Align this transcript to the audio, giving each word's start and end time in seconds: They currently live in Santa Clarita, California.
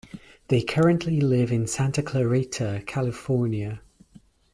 They 0.47 0.63
currently 0.63 1.21
live 1.21 1.51
in 1.51 1.67
Santa 1.67 2.01
Clarita, 2.01 2.81
California. 2.87 3.81